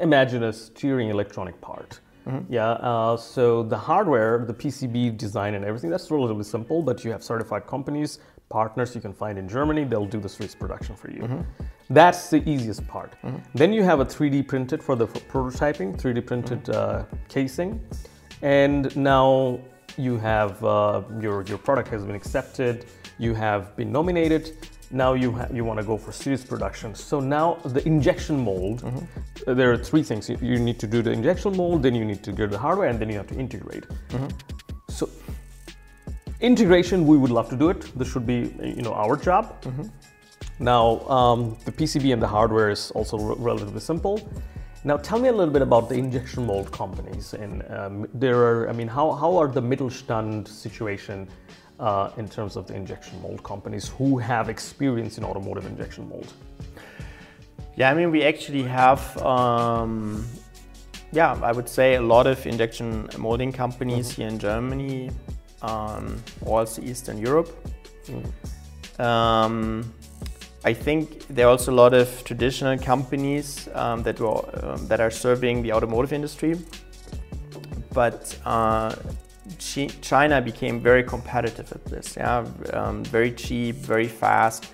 [0.00, 2.00] Imagine a steering electronic part.
[2.48, 7.12] Yeah, uh, so the hardware, the PCB design and everything, that's relatively simple, but you
[7.12, 11.08] have certified companies, partners you can find in Germany, they'll do the series production for
[11.10, 11.44] you.
[11.88, 13.14] That's the easiest part.
[13.54, 17.80] Then you have a 3D printed for the prototyping, 3D printed uh, casing,
[18.42, 19.60] and now
[19.96, 22.86] you have uh, your, your product has been accepted,
[23.18, 24.56] you have been nominated,
[24.90, 26.94] now you ha- you want to go for series production.
[26.94, 30.28] So now the injection mold, uh, there are three things.
[30.28, 32.88] You, you need to do the injection mold, then you need to get the hardware,
[32.88, 33.84] and then you have to integrate.
[34.88, 35.08] So
[36.40, 37.96] integration, we would love to do it.
[37.98, 39.64] This should be you know our job.
[40.58, 44.20] Now um, the PCB and the hardware is also re- relatively simple.
[44.84, 47.34] Now tell me a little bit about the injection mold companies.
[47.34, 51.28] And um, there are, I mean, how, how are the middle Mittelstand situation
[51.80, 56.32] uh, in terms of the injection mold companies who have experience in automotive injection mold?
[57.76, 60.26] Yeah, I mean, we actually have, um,
[61.12, 65.10] yeah, I would say a lot of injection molding companies here in Germany,
[65.60, 67.50] um, also Eastern Europe.
[68.98, 69.92] Um,
[70.64, 75.00] I think there are also a lot of traditional companies um, that, were, um, that
[75.00, 76.56] are serving the automotive industry.
[77.92, 78.94] But uh,
[79.60, 84.72] Chi- China became very competitive at this, yeah, um, very cheap, very fast.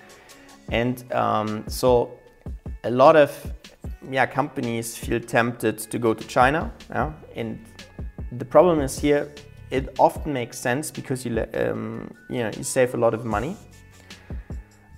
[0.71, 2.17] And um, so
[2.83, 3.53] a lot of
[4.09, 6.71] yeah, companies feel tempted to go to China.
[6.89, 7.13] Yeah?
[7.35, 7.63] And
[8.31, 9.31] the problem is here,
[9.71, 13.55] it often makes sense because you, um, you, know, you save a lot of money.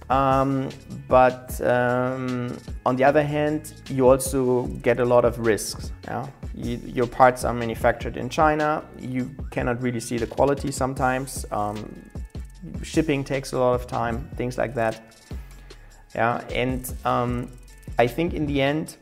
[0.10, 0.70] Um,
[1.08, 5.92] but um, on the other hand, you also get a lot of risks.
[6.06, 6.28] Yeah?
[6.54, 8.84] You, your parts are manufactured in China.
[9.00, 11.46] You cannot really see the quality sometimes.
[11.52, 12.10] Um,
[12.84, 15.02] shipping takes a lot of time, things like that.
[16.14, 17.50] Yeah, and um,
[17.98, 18.98] I think in the end,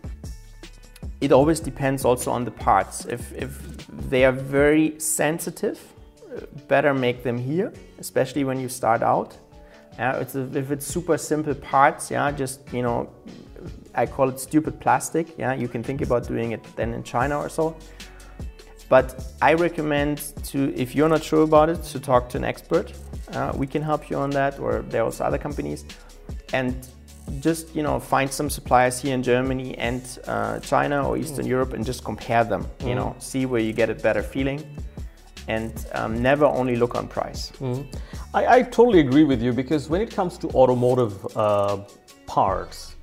[1.21, 3.05] it always depends also on the parts.
[3.05, 5.79] If, if they are very sensitive,
[6.35, 9.37] uh, better make them here, especially when you start out.
[9.97, 13.09] It's a, if it's super simple parts, yeah, just you know,
[13.93, 15.37] I call it stupid plastic.
[15.37, 17.75] Yeah, you can think about doing it then in China or so.
[18.89, 22.91] But I recommend to, if you're not sure about it, to talk to an expert.
[23.31, 25.85] Uh, we can help you on that, or there are other companies,
[26.53, 26.87] and
[27.39, 31.73] just you know find some suppliers here in Germany and uh, China or Eastern Europe,
[31.73, 32.67] and just compare them.
[32.85, 34.63] You know, see where you get a better feeling,
[35.47, 37.51] and um, never only look on price.
[38.33, 41.77] I, I totally agree with you because when it comes to automotive uh,
[42.25, 42.95] parts,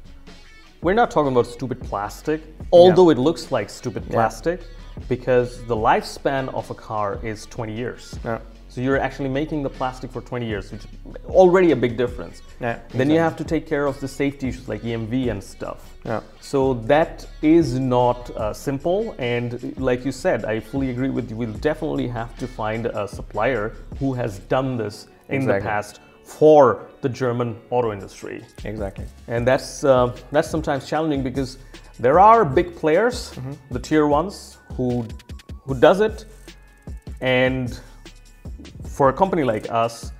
[0.82, 2.40] we're not talking about stupid plastic,
[2.72, 4.60] although it looks like stupid plastic,
[5.08, 8.18] because the lifespan of a car is 20 years.
[8.24, 8.38] Yeah.
[8.68, 10.88] So you're actually making the plastic for 20 years, which is
[11.26, 12.40] already a big difference.
[12.60, 15.92] Yeah, Then you have to take care of the safety issues like EMV and stuff.
[16.04, 16.20] Yeah.
[16.40, 21.36] So that is not uh, simple, and like you said, I fully agree with you.
[21.36, 26.86] We'll definitely have to find a supplier who has done this in the past for
[27.00, 29.04] the German auto industry, Exactly.
[29.26, 31.58] and that's uh, that's sometimes challenging because
[31.98, 33.52] there are big players, Mm-hmm.
[33.72, 35.06] the tier ones, who
[35.66, 36.24] who does it,
[37.20, 37.80] and
[38.96, 40.12] for a company like us,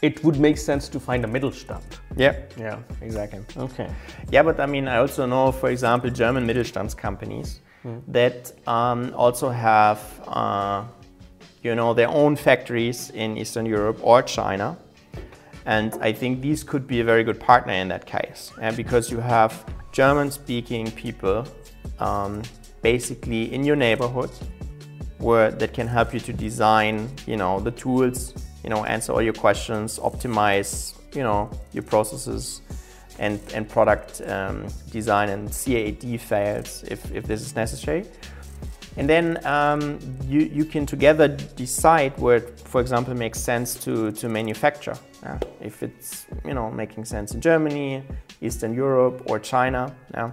[0.00, 1.82] it would make sense to find a Mittelstand.
[2.16, 2.34] Yeah.
[2.58, 2.78] Yeah.
[3.00, 3.40] Exactly.
[3.56, 3.88] Okay.
[4.30, 7.60] Yeah, but I mean, I also know, for example, German Mittelstands companies
[8.08, 10.84] that um, also have, uh,
[11.62, 14.76] you know, their own factories in Eastern Europe or China.
[15.66, 19.10] And I think these could be a very good partner in that case, uh, because
[19.12, 19.52] you have
[19.92, 21.44] German-speaking people
[21.98, 22.42] um,
[22.82, 24.30] basically in your neighborhood
[25.18, 28.34] where that can help you to design, you know, the tools,
[28.64, 32.60] you know, answer all your questions, optimize, you know, your processes
[33.18, 38.04] and, and product um, design and CAD files if, if this is necessary.
[38.96, 44.12] And then um, you, you can together decide where it, for example, makes sense to,
[44.12, 44.96] to manufacture.
[45.22, 45.38] Yeah?
[45.60, 48.02] If it's, you know, making sense in Germany,
[48.42, 49.94] Eastern Europe or China.
[50.12, 50.32] Yeah?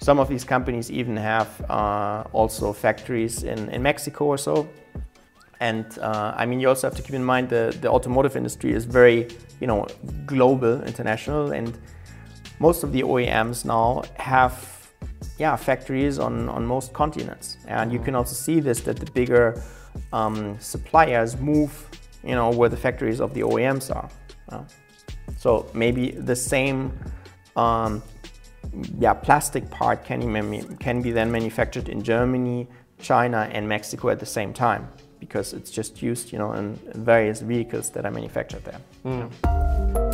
[0.00, 4.68] Some of these companies even have uh, also factories in, in Mexico or so.
[5.60, 8.72] And uh, I mean, you also have to keep in mind the, the automotive industry
[8.72, 9.28] is very,
[9.60, 9.86] you know,
[10.24, 11.76] global, international, and
[12.60, 14.76] most of the OEMs now have
[15.38, 17.58] yeah factories on, on most continents.
[17.66, 19.60] And you can also see this that the bigger
[20.12, 21.88] um, suppliers move,
[22.22, 24.08] you know, where the factories of the OEMs are.
[24.48, 24.62] Uh,
[25.36, 26.92] so maybe the same
[27.56, 28.02] um,
[28.98, 32.66] yeah, plastic part can, can be then manufactured in Germany,
[33.00, 34.88] China, and Mexico at the same time
[35.20, 38.80] because it's just used, you know, in, various vehicles that are manufactured there.
[39.04, 40.07] Mm.